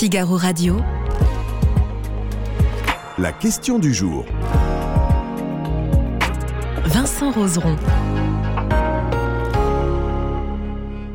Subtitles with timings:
[0.00, 0.80] Figaro Radio.
[3.18, 4.24] La question du jour.
[6.86, 7.76] Vincent Roseron.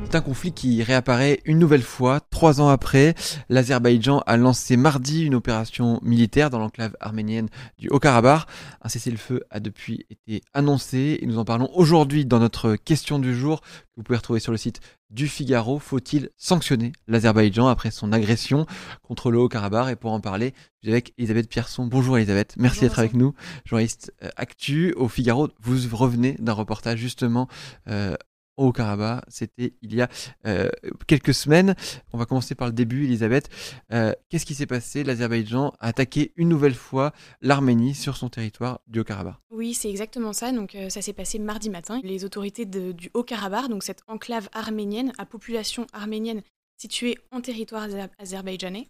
[0.04, 3.16] C'est un conflit qui réapparaît une nouvelle fois, trois ans après.
[3.48, 7.48] L'Azerbaïdjan a lancé mardi une opération militaire dans l'enclave arménienne
[7.80, 8.46] du Haut-Karabakh.
[8.82, 13.34] Un cessez-le-feu a depuis été annoncé et nous en parlons aujourd'hui dans notre question du
[13.34, 15.80] jour que vous pouvez retrouver sur le site du Figaro.
[15.80, 18.66] Faut-il sanctionner l'Azerbaïdjan après son agression
[19.02, 19.94] contre le Haut-Karabakh?
[19.94, 21.86] Et pour en parler, je suis avec Elisabeth Pierson.
[21.86, 23.34] Bonjour Elisabeth, merci d'être avec nous.
[23.64, 27.48] Journaliste euh, actu au Figaro, vous revenez d'un reportage justement
[27.88, 28.18] euh,
[28.58, 29.24] au Karabakh.
[29.28, 30.10] C'était il y a
[30.46, 30.70] euh,
[31.08, 31.76] quelques semaines.
[32.14, 33.50] On va commencer par le début, Elisabeth.
[33.92, 35.04] Euh, qu'est-ce qui s'est passé?
[35.04, 39.36] L'Azerbaïdjan a attaqué une nouvelle fois l'Arménie sur son territoire du Haut-Karabakh.
[39.52, 40.52] Oui, c'est exactement ça.
[40.52, 42.00] Donc, euh, ça s'est passé mardi matin.
[42.04, 46.42] Les autorités du Haut-Karabakh, donc cette enclave arménienne à population arménienne
[46.78, 47.88] située en territoire
[48.20, 48.90] azerbaïdjanais,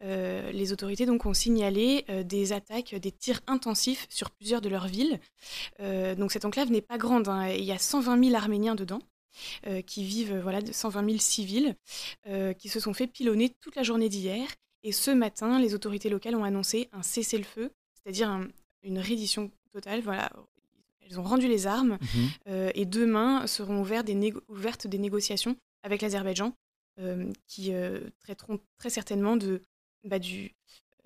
[0.00, 5.18] les autorités donc ont signalé des attaques, des tirs intensifs sur plusieurs de leurs villes.
[5.80, 7.48] Donc cette enclave n'est pas grande, hein.
[7.48, 9.00] il y a 120 000 Arméniens dedans.
[9.86, 11.76] Qui vivent voilà, 120 000 civils,
[12.58, 14.46] qui se sont fait pilonner toute la journée d'hier.
[14.82, 18.46] Et ce matin, les autorités locales ont annoncé un cessez-le-feu, c'est-à-dire
[18.82, 20.00] une reddition totale.
[20.02, 20.30] Voilà,
[21.00, 22.70] elles ont rendu les armes mhm.
[22.74, 26.52] et demain seront ouvertes des, ouvertes des négociations avec l'Azerbaïdjan
[27.00, 29.62] euh, qui euh, traiteront très certainement de,
[30.04, 30.52] bah, du,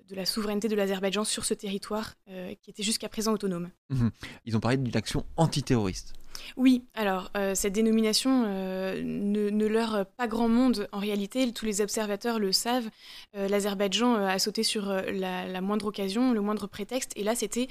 [0.07, 3.71] de la souveraineté de l'Azerbaïdjan sur ce territoire euh, qui était jusqu'à présent autonome.
[3.89, 4.11] Mhm.
[4.45, 6.13] Ils ont parlé d'une action antiterroriste.
[6.57, 12.39] Oui, alors cette dénomination ne, ne leurre pas grand monde en réalité, tous les observateurs
[12.39, 12.89] le savent.
[13.33, 17.67] L'Azerbaïdjan a sauté sur la, moindre occasion, le moindre prétexte, et là c'était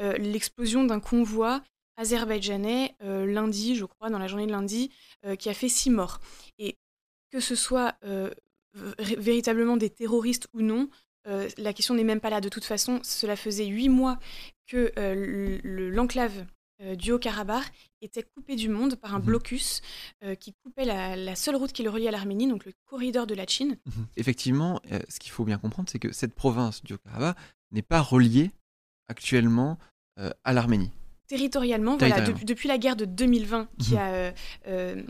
[0.00, 1.62] l'explosion d'un convoi
[1.96, 4.90] azerbaïdjanais lundi, je crois, dans la journée de lundi,
[5.38, 6.20] qui a fait six morts.
[6.58, 6.76] Et
[7.32, 8.30] que ce soit euh,
[8.98, 10.88] véritablement des terroristes ou non,
[11.26, 12.40] euh, la question n'est même pas là.
[12.40, 14.18] De toute façon, cela faisait huit mois
[14.66, 16.46] que euh, l'enclave
[16.96, 19.24] du Haut-Karabakh était coupée du monde par un mhm.
[19.24, 19.80] blocus
[20.40, 23.46] qui coupait la, seule route qui le reliait à l'Arménie, donc le corridor de la
[23.46, 23.78] Chine.
[23.86, 24.06] Mhm.
[24.16, 27.36] Effectivement, ce qu'il faut bien comprendre, c'est que cette province du Haut-Karabakh
[27.70, 28.50] n'est pas reliée
[29.08, 29.78] actuellement
[30.16, 30.90] à l'Arménie
[31.32, 33.98] territorialement, voilà, depuis la guerre de 2020 qui mhm.
[33.98, 34.32] a, euh,
[34.68, 35.02] euh,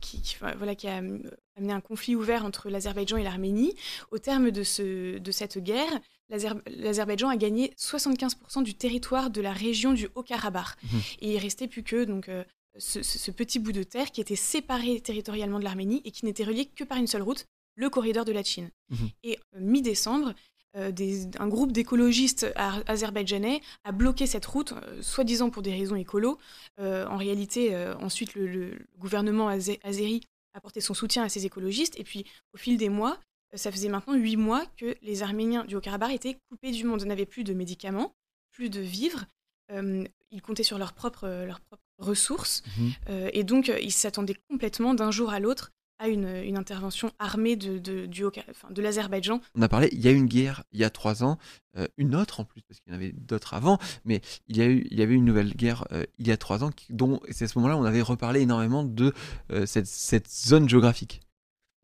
[0.00, 3.74] qui, voilà, qui a amené un conflit ouvert entre l'Azerbaïdjan et l'Arménie,
[4.10, 9.52] au terme de, ce, de cette guerre, l'Azerbaïdjan a gagné 75% du territoire de la
[9.52, 10.76] région du Haut-Karabakh.
[10.82, 11.00] Mhm.
[11.20, 12.44] Et il restait plus que donc, euh,
[12.78, 16.66] ce, petit bout de terre qui était séparé territorialement de l'Arménie et qui n'était relié
[16.66, 17.46] que par une seule route,
[17.76, 18.70] le corridor de la Chine.
[18.90, 19.10] Mhm.
[19.24, 20.34] Et mi-décembre,
[20.76, 20.90] euh,
[21.38, 26.38] un groupe d'écologistes azerbaïdjanais a bloqué cette route, euh, soi-disant pour des raisons écolo.
[26.80, 30.20] Euh, en réalité, ensuite, le, gouvernement azéri
[30.54, 31.98] a porté son soutien à ces écologistes.
[31.98, 33.18] Et puis, au fil des mois,
[33.54, 37.26] ça faisait maintenant huit mois que les Arméniens du Haut-Karabakh étaient coupés du monde, n'avaient
[37.26, 38.14] plus de médicaments,
[38.52, 39.26] plus de vivres.
[39.70, 42.62] ils comptaient sur leurs propres, leurs propres ressources.
[42.76, 42.90] Mmh
[43.32, 48.06] et donc, ils s'attendaient complètement d'un jour à l'autre à une, intervention armée de, de,
[48.06, 49.40] du, enfin, de l'Azerbaïdjan.
[49.54, 51.38] On a parlé, il y a eu une guerre il y a trois ans,
[51.76, 54.62] euh, une autre en plus, parce qu'il y en avait d'autres avant, mais il y,
[54.62, 57.20] a eu, il y avait une nouvelle guerre euh, il y a trois ans, dont
[57.30, 59.12] c'est à ce moment-là on avait reparlé énormément de
[59.50, 61.20] euh, cette, cette, zone géographique.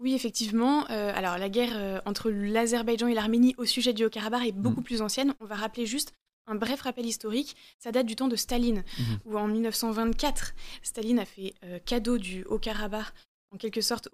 [0.00, 0.84] Oui, effectivement.
[0.87, 4.84] alors la guerre entre l'Azerbaïdjan et l'Arménie au sujet du Haut-Karabakh est beaucoup mm.
[4.84, 5.34] plus ancienne.
[5.41, 6.15] On va rappeler juste
[6.47, 9.19] un bref rappel historique, ça date du temps de Staline, mm-hmm.
[9.27, 13.12] où en 1924, Staline a fait cadeau du Haut-Karabakh
[13.53, 14.09] en quelque sorte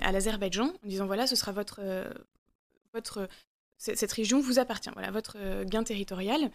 [0.00, 2.08] à l'Azerbaïdjan en disant voilà, ce sera votre, euh,
[2.92, 3.28] votre
[3.78, 6.50] cette région vous appartient, voilà votre euh, gain territorial.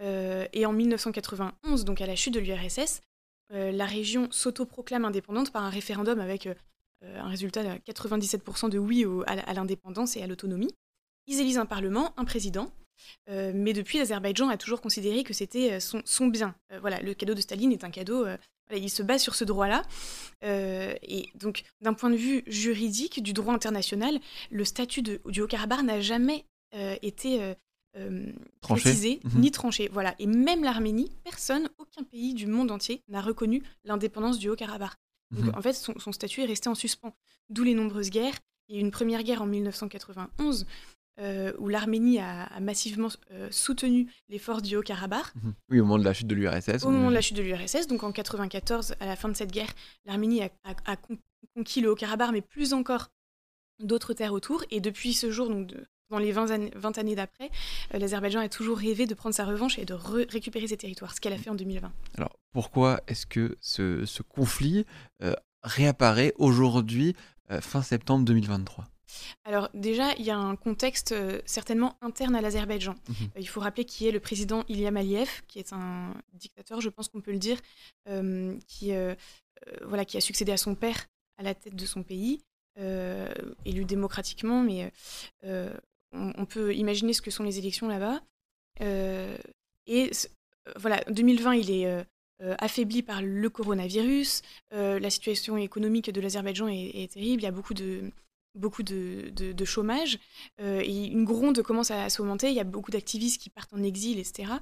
[0.00, 3.00] Euh, et en 1991, donc à la chute de l'URSS,
[3.54, 6.48] la région s'autoproclame indépendante par un référendum avec
[7.02, 10.70] un résultat de 97% de oui à l'indépendance et à l'autonomie.
[11.26, 12.70] Ils élisent un parlement, un président,
[13.28, 16.54] mais depuis, l'Azerbaïdjan a toujours considéré que c'était son, son, bien.
[16.80, 18.26] voilà, le cadeau de Staline est un cadeau
[18.78, 19.82] il se base sur ce droit-là.
[20.44, 24.18] Euh, et donc, d'un point de vue juridique du droit international,
[24.50, 26.44] le statut de, du Haut-Karabakh n'a jamais
[26.74, 27.54] euh, été
[27.96, 29.40] euh, précisé mhm.
[29.40, 29.88] ni tranché.
[29.92, 30.14] Voilà.
[30.18, 34.92] Et même l'Arménie, personne, aucun pays du monde entier n'a reconnu l'indépendance du Haut-Karabakh.
[35.32, 35.54] Donc, mhm.
[35.54, 37.14] en fait, son, son, statut est resté en suspens.
[37.48, 38.38] D'où les nombreuses guerres.
[38.68, 40.66] Il y a eu une première guerre en 1991
[41.20, 45.34] euh, où l'Arménie a, massivement euh, soutenu les forces du Haut-Karabakh.
[45.34, 45.54] Mhm.
[45.70, 46.84] Oui, au moment de la chute de l'URSS.
[46.84, 49.52] Au moment de la chute de l'URSS, donc en 94, à la fin de cette
[49.52, 49.70] guerre,
[50.06, 50.96] l'Arménie a,
[51.54, 53.10] conquis le Haut-Karabakh, mais plus encore
[53.78, 54.64] d'autres terres autour.
[54.70, 55.74] Et depuis ce jour, donc
[56.12, 57.50] dans les 20 années, 20 années d'après,
[57.94, 61.20] euh, l'Azerbaïdjan a toujours rêvé de prendre sa revanche et de récupérer ses territoires, ce
[61.20, 61.90] qu'elle a fait en 2020.
[62.18, 64.84] Alors pourquoi est-ce que ce, ce conflit
[65.62, 67.16] réapparaît aujourd'hui,
[67.60, 68.84] fin septembre 2023
[69.44, 71.14] Alors déjà, il y a un contexte
[71.46, 72.94] certainement interne à l'Azerbaïdjan.
[73.08, 73.30] Mhm.
[73.38, 77.08] il faut rappeler qui est le président Ilham Aliyev, qui est un dictateur, je pense
[77.08, 77.58] qu'on peut le dire,
[78.66, 78.92] qui,
[79.82, 81.06] voilà, qui a succédé à son père
[81.38, 82.40] à la tête de son pays,
[82.76, 84.92] élu démocratiquement, mais
[86.12, 88.20] on, peut imaginer ce que sont les élections là-bas.
[88.80, 90.10] et
[90.76, 92.04] voilà, 2020, il est
[92.42, 94.42] euh, affaibli par le coronavirus.
[94.72, 97.42] Euh, la situation économique de l'Azerbaïdjan est, terrible.
[97.42, 98.10] Il y a beaucoup de,
[98.56, 100.18] beaucoup de, de, chômage.
[100.60, 102.48] Euh, et une gronde commence à, s'augmenter.
[102.48, 104.54] Il y a beaucoup d'activistes qui partent en exil, etc.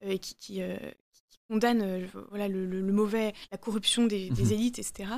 [0.00, 0.62] et qui, qui,
[1.50, 4.52] condamnent voilà, le, mauvais, la corruption des, des mhm.
[4.52, 5.10] élites, etc.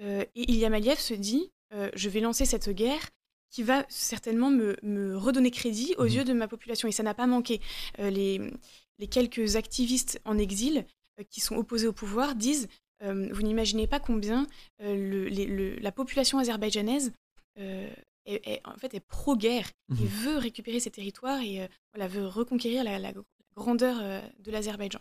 [0.00, 1.50] et Ilya Maliev se dit
[1.94, 3.10] je vais lancer cette guerre
[3.54, 6.10] qui va certainement me, me redonner crédit aux mhm.
[6.10, 6.88] yeux de ma population.
[6.88, 7.60] Et ça n'a pas manqué.
[7.98, 8.40] les,
[8.98, 10.84] les quelques activistes en exil
[11.18, 12.68] euh, qui sont opposés au pouvoir disent
[13.02, 14.46] euh, vous n'imaginez pas combien
[14.82, 17.12] euh, la population azerbaïdjanaise
[17.56, 20.06] est, en fait est pro-guerre et mhm.
[20.06, 23.12] veut récupérer ses territoires et voilà, veut reconquérir la,
[23.54, 23.96] grandeur
[24.40, 25.00] de l'Azerbaïdjan.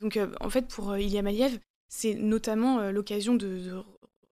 [0.00, 1.58] Donc en fait pour Ilham Aliyev,
[1.88, 3.82] c'est notamment l'occasion de,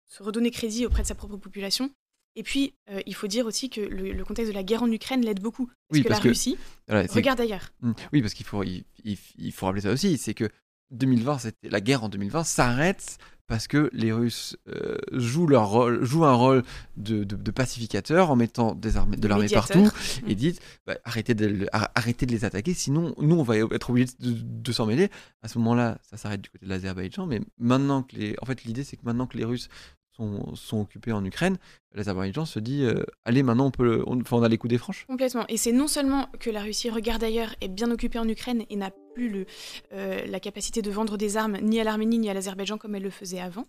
[0.05, 1.89] se redonner crédit auprès de sa propre population.
[2.35, 2.73] Et puis,
[3.05, 5.69] il faut dire aussi que le, contexte de la guerre en Ukraine l'aide beaucoup.
[5.89, 6.57] Parce que la Russie
[6.89, 7.71] regarde ailleurs.
[7.81, 7.91] Mmh.
[8.11, 10.49] Oui, parce qu'il faut, il, faut rappeler ça aussi, c'est que
[10.91, 16.03] 2020, c'était la guerre en 2020 s'arrête parce que les Russes euh, jouent leur rôle,
[16.03, 16.63] jouent un rôle
[16.95, 19.91] de, de, pacificateur en mettant des armées, de l'armée partout
[20.27, 20.35] et mm.
[20.35, 24.33] disent bah, arrêtez, de, arrêtez de les attaquer, sinon nous on va être obligés de,
[24.33, 25.09] de s'en mêler.
[25.41, 28.63] À ce moment-là, ça s'arrête du côté de l'Azerbaïdjan, mais maintenant que les, en fait
[28.63, 29.67] l'idée c'est que maintenant que les Russes
[30.15, 31.57] sont, sont occupés en Ukraine,
[31.93, 35.05] l'Azerbaïdjan se dit euh, allez maintenant on peut on, on a les coups des franches.
[35.07, 35.45] Complètement.
[35.47, 38.75] Et c'est non seulement que la Russie regarde ailleurs, est bien occupée en Ukraine et
[38.75, 39.45] n'a plus le,
[39.93, 43.03] euh, la capacité de vendre des armes ni à l'Arménie ni à l'Azerbaïdjan comme elle
[43.03, 43.67] le faisait avant.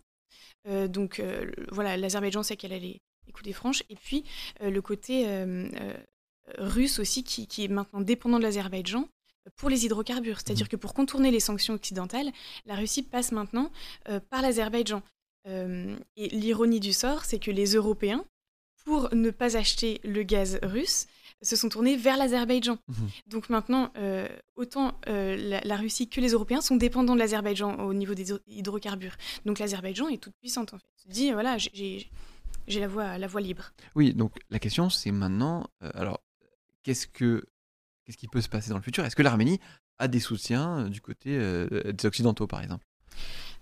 [0.69, 1.23] Euh, donc
[1.71, 3.01] voilà, l'Azerbaïdjan sait qu'elle a les,
[3.33, 3.83] coups des franches.
[3.91, 4.25] Et puis
[4.63, 5.27] le côté
[6.59, 9.09] russe aussi qui, qui, est maintenant dépendant de l'Azerbaïdjan
[9.57, 10.39] pour les hydrocarbures.
[10.39, 10.69] C'est-à-dire mmh.
[10.69, 12.31] que pour contourner les sanctions occidentales,
[12.65, 13.71] la Russie passe maintenant
[14.31, 15.03] par l'Azerbaïdjan.
[15.47, 18.25] Euh, et l'ironie du sort, c'est que les Européens,
[18.85, 21.07] pour ne pas acheter le gaz russe,
[21.43, 22.79] se sont tournés vers l'Azerbaïdjan.
[22.89, 23.09] Mhm.
[23.27, 27.93] Donc maintenant, euh, autant euh, la, Russie que les Européens sont dépendants de l'Azerbaïdjan au
[27.93, 29.17] niveau des hydrocarbures.
[29.45, 30.87] Donc l'Azerbaïdjan est toute puissante en fait.
[30.97, 32.09] Se dit voilà, j'ai
[32.69, 33.73] la voie, la voie libre.
[33.95, 36.23] Oui, donc la question c'est maintenant, alors
[36.83, 37.45] qu'est-ce que
[38.05, 39.05] qu'est-ce qui peut se passer dans le futur?
[39.05, 39.61] Est-ce que l'Arménie
[39.99, 42.87] a des soutiens du côté des Occidentaux par exemple?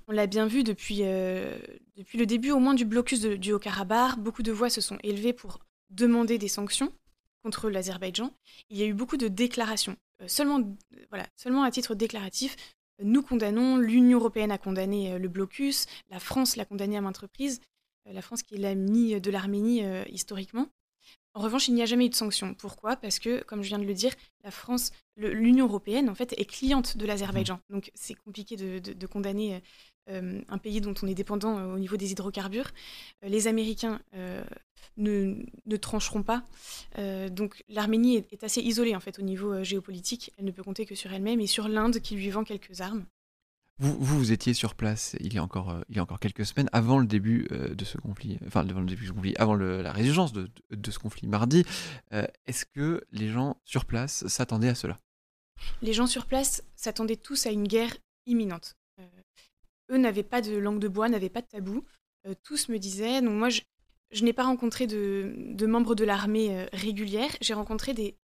[0.08, 1.58] On l'a bien vu depuis, euh,
[1.96, 4.18] depuis le début au moins du blocus du Haut-Karabakh.
[4.18, 5.58] Beaucoup de voix se sont élevées pour
[5.90, 6.92] demander des sanctions
[7.42, 8.32] contre l'Azerbaïdjan.
[8.70, 9.96] Il y a eu beaucoup de déclarations.
[10.22, 10.60] Euh, seulement,
[11.10, 12.56] voilà, seulement à titre déclaratif,
[13.02, 17.18] nous condamnons, l'Union européenne a condamné euh, le blocus, la France l'a condamné à maintes
[17.18, 17.60] reprises,
[18.06, 20.66] la France qui est l'ami de l'Arménie historiquement.
[21.34, 22.54] En revanche, il n'y a jamais eu de sanctions.
[22.54, 22.96] Pourquoi?
[22.96, 24.12] Parce que, comme je viens de le dire,
[24.44, 27.54] la France, l'Union européenne, en fait, est cliente de l'Azerbaïdjan.
[27.54, 27.72] Mmh.
[27.72, 29.60] Donc, c'est compliqué de, condamner euh,
[30.08, 32.70] un pays dont on est dépendant euh, au niveau des hydrocarbures.
[33.24, 34.00] Euh, les Américains
[34.96, 36.44] ne, trancheront pas.
[37.30, 40.32] donc, l'Arménie est, assez isolée, en fait, au niveau géopolitique.
[40.36, 43.06] Elle ne peut compter que sur elle-même et sur l'Inde qui lui vend quelques armes.
[43.78, 46.68] Vous, vous, étiez sur place il y a encore, il y a encore quelques semaines,
[46.72, 50.50] avant le début de ce conflit, enfin avant le début conflit, avant la résurgence de,
[50.90, 51.64] ce conflit mardi.
[52.10, 54.98] Est-ce que les gens sur place s'attendaient à cela?
[55.80, 57.96] Les gens sur place s'attendaient tous à une guerre
[58.26, 58.76] imminente.
[59.92, 61.84] Eux n'avaient pas de langue de bois, n'avaient pas de tabou.
[62.42, 63.60] tous me disaient, donc moi je,
[64.24, 68.16] n'ai pas rencontré de, membres de l'armée régulière, j'ai rencontré des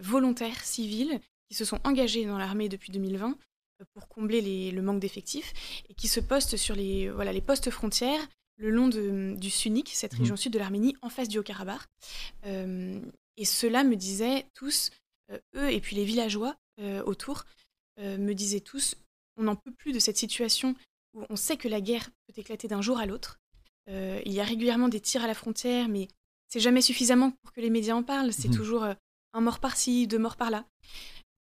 [0.00, 3.36] volontaires civils qui se sont engagés dans l'armée depuis 2020
[3.94, 8.26] pour combler le manque d'effectifs et qui se postent sur les, voilà, les postes frontières
[8.56, 10.20] le long du Sunik, cette mmh.
[10.20, 11.82] région sud de l'Arménie, en face du Haut-Karabakh.
[12.46, 13.00] Euh,
[13.36, 14.90] et ceux-là me disaient tous,
[15.30, 17.44] euh, eux et puis les villageois euh, autour,
[17.98, 18.94] me disaient tous,
[19.36, 20.74] on n'en peut plus de cette situation
[21.14, 23.38] où on sait que la guerre peut éclater d'un jour à l'autre.
[23.88, 26.08] il y a régulièrement des tirs à la frontière, mais
[26.48, 28.32] c'est jamais suffisamment pour que les médias en parlent.
[28.32, 28.56] C'est mmh.
[28.56, 28.84] toujours
[29.32, 30.64] un mort par-ci, deux morts par-là.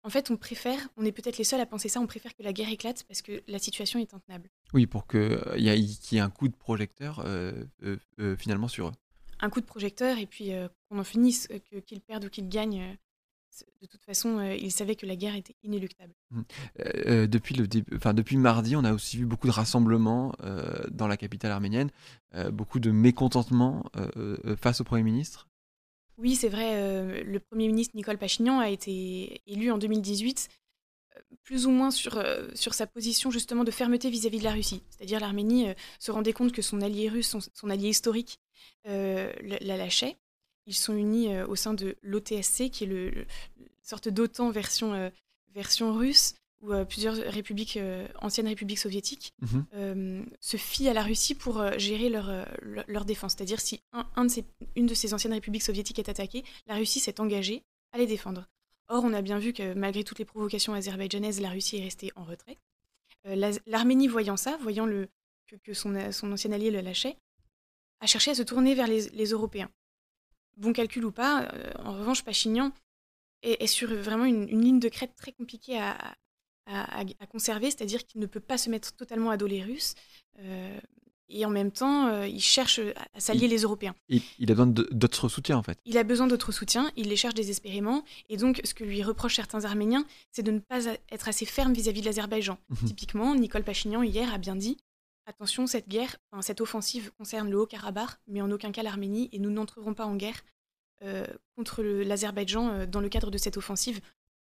[0.07, 2.45] En fait, on préfère, on est peut-être les seuls à penser ça, on préfère que
[2.45, 4.49] la guerre éclate parce que la situation est intenable.
[4.73, 8.93] Oui, pour qu'il euh, y, ait un coup de projecteur euh, euh, finalement sur eux.
[9.41, 10.53] Un coup de projecteur et puis
[10.89, 11.49] qu'on en finisse,
[11.87, 12.97] qu'ils perdent ou qu'ils gagnent.
[13.81, 16.15] De toute façon, ils savaient que la guerre était inéluctable.
[16.31, 16.43] Mmh.
[17.27, 20.33] depuis, le enfin, depuis mardi, on a aussi vu beaucoup de rassemblements
[20.91, 21.91] dans la capitale arménienne,
[22.53, 23.85] beaucoup de mécontentement
[24.57, 25.49] face au Premier ministre.
[26.19, 30.49] Oui, c'est vrai, euh, le Premier ministre Nicole Pachignan a été élu en 2018
[31.15, 34.53] euh, plus ou moins sur, euh, sur sa position justement de fermeté vis-à-vis de la
[34.53, 34.83] Russie.
[34.89, 35.67] C'est-à-dire l'Arménie
[35.99, 38.41] se rendait compte que son allié russe, son, allié historique,
[38.85, 40.17] la lâchait.
[40.67, 43.27] Ils sont unis au sein de l'OTSC, qui est le,
[43.83, 45.13] sorte d'OTAN version,
[45.55, 47.79] version russe, où plusieurs républiques,
[48.21, 50.27] anciennes républiques soviétiques mhm.
[50.41, 52.47] se fient à la Russie pour gérer leur,
[52.89, 53.35] leur, défense.
[53.37, 54.45] C'est-à-dire si un, de ces,
[54.75, 58.49] une de ces anciennes républiques soviétiques est attaquée, la Russie s'est engagée à les défendre.
[58.89, 62.13] Or, on a bien vu que malgré toutes les provocations azerbaïdjanaises, la Russie est restée
[62.15, 62.59] en retrait.
[63.67, 65.09] L'Arménie, voyant ça, voyant le,
[65.65, 67.17] que, son, son, ancien allié le lâchait,
[68.01, 69.71] a cherché à se tourner vers les, Européens.
[70.57, 71.53] Bon calcul ou pas,
[71.85, 72.73] en revanche, Pachignan
[73.43, 75.97] est, sur vraiment une, ligne de crête très compliquée à,
[76.67, 79.95] à, conserver, c'est-à-dire qu'il ne peut pas se mettre totalement à dos les Russes.
[80.41, 80.79] Euh,
[81.29, 82.79] et en même temps, euh, il cherche
[83.15, 83.97] à s'allier les Européens.
[84.09, 85.77] Il, il a besoin d'autres soutiens, en fait.
[85.85, 88.05] Il a besoin d'autres soutiens, il les cherche désespérément.
[88.29, 91.73] Et donc, ce que lui reprochent certains Arméniens, c'est de ne pas être assez ferme
[91.73, 92.59] vis-à-vis de l'Azerbaïdjan.
[92.69, 92.89] Mhm.
[92.89, 94.77] Typiquement, Nicole Pachinian, hier, a bien dit
[95.27, 99.51] Attention, cette guerre, cette offensive concerne le Haut-Karabakh, mais en aucun cas l'Arménie, et nous
[99.51, 100.41] n'entrerons pas en guerre
[101.03, 104.01] euh, contre l'Azerbaïdjan dans le cadre de cette offensive,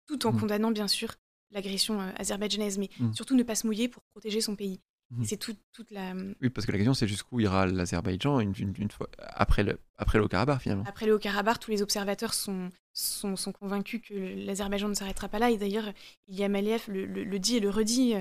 [0.07, 0.41] tout en mhm.
[0.41, 1.15] condamnant, bien sûr,
[1.53, 3.15] l'agression euh, azerbaïdjanaise, mais mm.
[3.15, 4.81] surtout ne pas se mouiller pour protéger son pays.
[5.11, 5.25] Mm.
[5.25, 6.15] C'est toute la.
[6.41, 10.19] Oui, parce que la question, c'est jusqu'où ira l'Azerbaïdjan une, une, fois après le, après
[10.19, 10.85] le Haut-Karabakh, finalement.
[10.87, 15.39] Après le Haut-Karabakh, tous les observateurs sont, sont, sont convaincus que l'Azerbaïdjan ne s'arrêtera pas
[15.39, 15.51] là.
[15.51, 15.93] Et d'ailleurs,
[16.29, 18.15] Ilham Aliyev le, le, dit et le redit.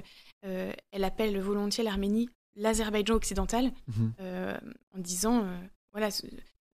[0.44, 4.12] Euh, elle appelle volontiers l'Arménie l'Azerbaïdjan occidental, mm-hmm.
[4.20, 4.58] euh,
[4.93, 5.46] en disant
[5.91, 6.10] voilà,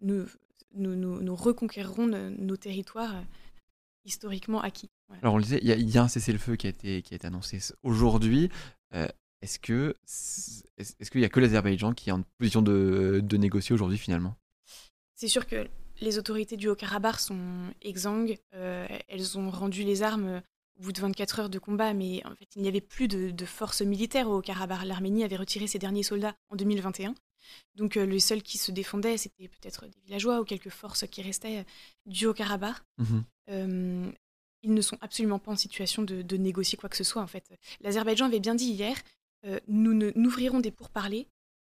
[0.01, 0.25] nous,
[0.73, 3.15] nous, nous, nos territoires
[4.05, 4.89] historiquement acquis.
[5.21, 7.27] Alors on le disait, il y, a un cessez-le-feu qui a été, qui a été
[7.27, 8.49] annoncé aujourd'hui.
[8.93, 9.07] Euh,
[9.41, 9.95] est-ce que
[10.77, 14.35] est-ce qu'il n'y a que l'Azerbaïdjan qui est en position de, de négocier aujourd'hui finalement?
[15.15, 15.67] C'est sûr que
[16.01, 18.37] les autorités du Haut-Karabakh sont exsangues.
[18.53, 20.41] Euh, elles ont rendu les armes
[20.79, 23.31] au bout de 24 heures de combat, mais en fait il n'y avait plus de,
[23.31, 24.85] de forces militaires au Haut-Karabakh.
[24.85, 27.15] L'Arménie avait retiré ses derniers soldats en 2021.
[27.75, 31.21] Donc euh, les seuls qui se défendaient, c'était peut-être des villageois ou quelques forces qui
[31.21, 31.65] restaient
[32.05, 32.77] du Haut-Karabakh.
[32.97, 34.11] Mmh
[34.63, 37.49] ils ne sont absolument pas en situation de, négocier quoi que ce soit, en fait.
[37.81, 38.97] L'Azerbaïdjan avait bien dit hier,
[39.45, 41.27] euh, nous n'ouvrirons des pourparlers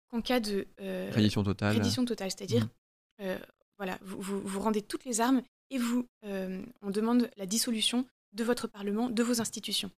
[0.09, 0.66] qu'en cas de...
[0.80, 1.76] Euh, reddition totale.
[1.76, 3.23] Reddition totale, c'est-à-dire, mmh.
[3.23, 3.38] euh,
[3.78, 8.44] voilà, vous, vous, rendez toutes les armes et vous, euh, on demande la dissolution de
[8.44, 9.90] votre Parlement, de vos institutions.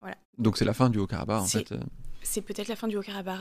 [0.00, 0.16] voilà.
[0.38, 1.74] Donc c'est la fin du Haut-Karabakh, en fait
[2.22, 3.40] C'est peut-être la fin du Haut-Karabakh.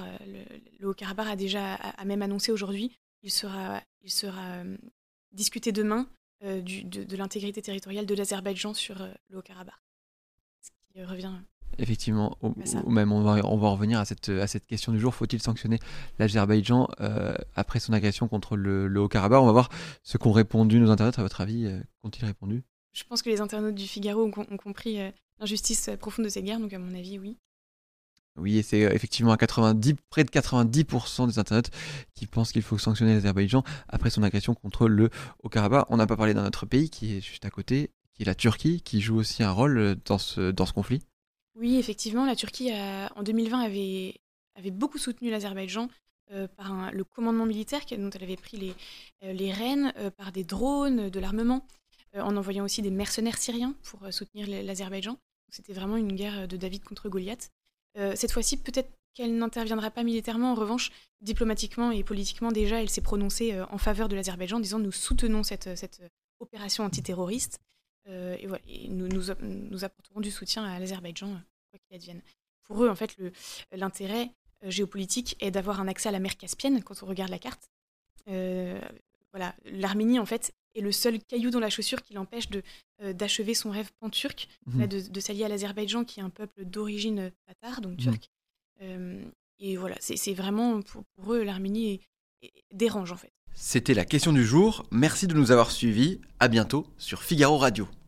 [0.79, 2.91] Le, Haut-Karabakh a déjà a, même annoncé aujourd'hui,
[3.23, 4.63] il sera, il sera
[5.31, 6.07] discuté demain
[6.45, 9.75] euh, du, de, l'intégrité territoriale de l'Azerbaïdjan sur euh, le Haut-Karabakh.
[10.61, 11.33] Ce qui revient.
[11.77, 12.37] Effectivement,
[12.87, 15.13] même on va, on va revenir à cette, à cette question du jour.
[15.13, 15.79] Faut-il sanctionner
[16.17, 19.41] l'Azerbaïdjan euh, après son agression contre le, Haut-Karabakh?
[19.41, 19.69] On va voir
[20.01, 21.19] ce qu'ont répondu nos internautes.
[21.19, 21.69] À votre avis,
[22.01, 22.63] qu'ont-ils répondu?
[22.93, 24.97] Je pense que les internautes du Figaro ont, ont compris
[25.39, 27.37] l'injustice profonde de ces guerres, donc à mon avis, oui.
[28.39, 31.71] Oui, et c'est euh, effectivement à 90, près de 90% des internautes
[32.15, 35.09] qui pensent qu'il faut sanctionner l'Azerbaïdjan après son agression contre le
[35.43, 35.85] Haut-Karabakh.
[35.89, 38.35] On n'a pas parlé d'un autre pays qui est juste à côté, qui est la
[38.35, 41.01] Turquie, qui joue aussi un rôle euh, dans ce, dans ce conflit.
[41.55, 44.21] Oui, effectivement, la Turquie, en 2020, avait,
[44.55, 45.89] avait beaucoup soutenu l'Azerbaïdjan
[46.31, 48.73] euh, par le commandement militaire dont elle avait pris les,
[49.33, 51.65] les rênes, par des drones, de l'armement,
[52.15, 55.17] en envoyant aussi des mercenaires syriens pour soutenir l'Azerbaïdjan.
[55.49, 57.51] C'était vraiment une guerre de David contre Goliath.
[57.97, 60.51] Euh, cette fois-ci, peut-être qu'elle n'interviendra pas militairement.
[60.51, 64.79] En revanche, diplomatiquement et politiquement, déjà, elle s'est prononcée euh, en faveur de l'Azerbaïdjan disant
[64.79, 65.69] nous soutenons cette,
[66.39, 67.59] opération antiterroriste
[68.07, 68.37] euh,
[68.67, 72.21] et, nous, nous, apporterons du soutien à l'Azerbaïdjan, quoi qu'il advienne.
[72.63, 73.17] Pour eux, en fait,
[73.71, 74.29] l'intérêt
[74.63, 77.69] géopolitique est d'avoir un accès à la mer Caspienne quand on regarde la carte.
[78.27, 82.47] voilà, l'Arménie, en fait, est le seul caillou dans la chaussure qui l'empêche
[83.03, 84.87] euh, d'achever son rêve pan-turc, mhm.
[84.87, 87.97] de, s'allier à l'Azerbaïdjan, qui est un peuple d'origine tatar, donc mhm.
[87.97, 88.29] turc.
[88.81, 89.23] Euh,
[89.59, 91.99] et voilà, c'est, vraiment, pour, eux, l'Arménie
[92.73, 93.31] dérange en fait.
[93.53, 94.85] C'était la question du jour.
[94.89, 96.21] Merci de nous avoir suivis.
[96.39, 97.89] À bientôt sur Figaro Radio.